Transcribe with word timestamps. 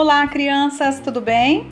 Olá, 0.00 0.24
crianças, 0.28 1.00
tudo 1.00 1.20
bem? 1.20 1.66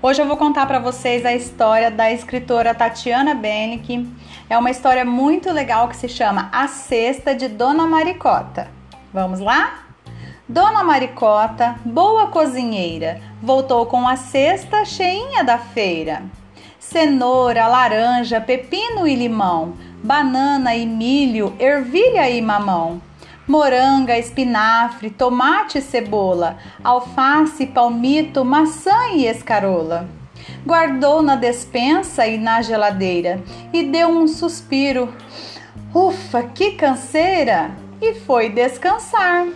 Hoje 0.00 0.22
eu 0.22 0.26
vou 0.26 0.38
contar 0.38 0.64
para 0.64 0.78
vocês 0.78 1.26
a 1.26 1.34
história 1.34 1.90
da 1.90 2.10
escritora 2.10 2.74
Tatiana 2.74 3.34
Benick. 3.34 4.10
É 4.48 4.56
uma 4.56 4.70
história 4.70 5.04
muito 5.04 5.52
legal 5.52 5.86
que 5.86 5.94
se 5.94 6.08
chama 6.08 6.48
A 6.50 6.68
Cesta 6.68 7.34
de 7.34 7.48
Dona 7.48 7.86
Maricota. 7.86 8.70
Vamos 9.12 9.40
lá? 9.40 9.84
Dona 10.48 10.82
Maricota, 10.82 11.76
boa 11.84 12.28
cozinheira, 12.28 13.20
voltou 13.42 13.84
com 13.84 14.08
a 14.08 14.16
cesta 14.16 14.82
cheinha 14.86 15.44
da 15.44 15.58
feira. 15.58 16.22
Cenoura, 16.80 17.66
laranja, 17.66 18.40
pepino 18.40 19.06
e 19.06 19.14
limão, 19.14 19.74
banana 20.02 20.74
e 20.74 20.86
milho, 20.86 21.54
ervilha 21.58 22.26
e 22.30 22.40
mamão 22.40 23.02
moranga, 23.46 24.18
espinafre, 24.18 25.10
tomate 25.10 25.78
e 25.78 25.82
cebola, 25.82 26.56
alface, 26.82 27.66
palmito, 27.66 28.44
maçã 28.44 29.08
e 29.12 29.26
escarola. 29.26 30.08
Guardou 30.64 31.22
na 31.22 31.36
despensa 31.36 32.26
e 32.26 32.36
na 32.36 32.60
geladeira 32.60 33.42
e 33.72 33.84
deu 33.84 34.08
um 34.08 34.26
suspiro. 34.26 35.12
Ufa, 35.94 36.42
que 36.42 36.72
canseira! 36.72 37.70
E 38.00 38.14
foi 38.14 38.50
descansar. 38.50 39.46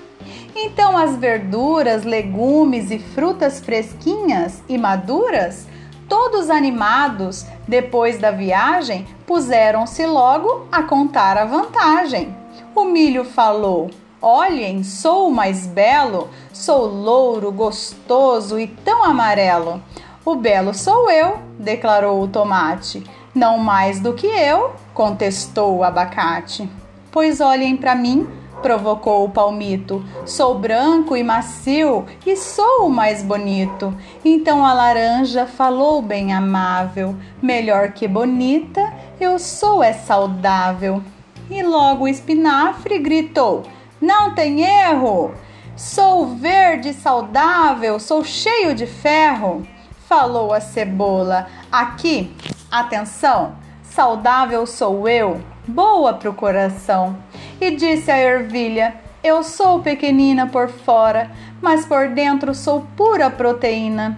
Então 0.56 0.96
as 0.96 1.16
verduras, 1.16 2.04
legumes 2.04 2.90
e 2.90 2.98
frutas 2.98 3.60
fresquinhas 3.60 4.62
e 4.68 4.78
maduras, 4.78 5.66
todos 6.08 6.48
animados, 6.48 7.44
depois 7.68 8.18
da 8.18 8.30
viagem, 8.30 9.06
puseram-se 9.26 10.06
logo 10.06 10.66
a 10.72 10.82
contar 10.82 11.36
a 11.36 11.44
vantagem. 11.44 12.34
O 12.74 12.84
milho 12.84 13.24
falou: 13.24 13.90
Olhem, 14.22 14.84
sou 14.84 15.28
o 15.28 15.32
mais 15.32 15.66
belo, 15.66 16.28
sou 16.52 16.86
louro, 16.86 17.50
gostoso 17.50 18.58
e 18.58 18.66
tão 18.66 19.02
amarelo. 19.02 19.82
O 20.24 20.34
belo 20.34 20.74
sou 20.74 21.10
eu, 21.10 21.38
declarou 21.58 22.22
o 22.22 22.28
tomate. 22.28 23.02
Não 23.34 23.58
mais 23.58 24.00
do 24.00 24.12
que 24.12 24.26
eu, 24.26 24.72
contestou 24.92 25.78
o 25.78 25.84
abacate. 25.84 26.68
Pois 27.10 27.40
olhem 27.40 27.76
para 27.76 27.94
mim, 27.94 28.28
provocou 28.60 29.24
o 29.24 29.30
palmito. 29.30 30.04
Sou 30.26 30.58
branco 30.58 31.16
e 31.16 31.22
macio 31.22 32.04
e 32.26 32.36
sou 32.36 32.86
o 32.86 32.90
mais 32.90 33.22
bonito. 33.22 33.94
Então 34.24 34.64
a 34.64 34.74
laranja 34.74 35.46
falou 35.46 36.02
bem 36.02 36.32
amável: 36.32 37.16
Melhor 37.40 37.92
que 37.92 38.06
bonita, 38.06 38.92
eu 39.18 39.38
sou 39.38 39.82
é 39.82 39.92
saudável. 39.92 41.02
E 41.50 41.64
logo 41.64 42.04
o 42.04 42.08
espinafre 42.08 43.00
gritou: 43.00 43.64
Não 44.00 44.32
tem 44.32 44.62
erro! 44.62 45.34
Sou 45.76 46.26
verde 46.36 46.92
saudável, 46.92 47.98
sou 47.98 48.22
cheio 48.22 48.72
de 48.72 48.86
ferro. 48.86 49.66
Falou 50.06 50.52
a 50.52 50.60
cebola: 50.60 51.48
Aqui, 51.72 52.32
atenção, 52.70 53.56
saudável 53.82 54.64
sou 54.64 55.08
eu, 55.08 55.40
boa 55.66 56.14
pro 56.14 56.32
coração. 56.32 57.16
E 57.60 57.72
disse 57.72 58.12
a 58.12 58.18
ervilha: 58.18 58.94
Eu 59.20 59.42
sou 59.42 59.80
pequenina 59.80 60.46
por 60.46 60.68
fora, 60.68 61.32
mas 61.60 61.84
por 61.84 62.10
dentro 62.10 62.54
sou 62.54 62.86
pura 62.96 63.28
proteína. 63.28 64.16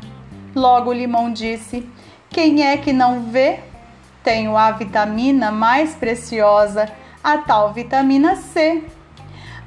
Logo 0.54 0.90
o 0.90 0.94
limão 0.94 1.32
disse: 1.32 1.88
Quem 2.28 2.66
é 2.66 2.76
que 2.76 2.92
não 2.92 3.22
vê? 3.22 3.60
Tenho 4.22 4.54
a 4.54 4.70
vitamina 4.70 5.50
mais 5.50 5.94
preciosa 5.94 6.88
a 7.22 7.38
tal 7.38 7.72
vitamina 7.72 8.36
C. 8.36 8.84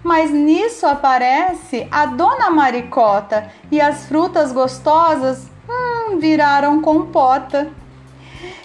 Mas 0.04 0.32
nisso 0.32 0.86
aparece 0.86 1.88
a 1.90 2.06
dona 2.06 2.50
Maricota 2.50 3.50
e 3.72 3.82
as 3.82 4.06
frutas 4.06 4.52
gostosas 4.52 5.50
hum, 5.68 6.20
viraram 6.20 6.82
compota. 6.82 7.72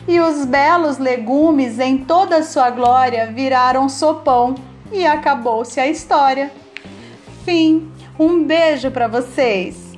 E 0.06 0.20
os 0.20 0.44
belos 0.44 0.98
legumes 0.98 1.78
em 1.78 1.98
toda 1.98 2.42
sua 2.42 2.70
glória 2.70 3.32
viraram 3.32 3.88
sopão 3.88 4.54
e 4.92 5.06
acabou-se 5.06 5.80
a 5.80 5.86
história. 5.86 6.50
Fim. 7.44 7.90
Um 8.18 8.44
beijo 8.44 8.90
para 8.90 9.08
vocês. 9.08 9.89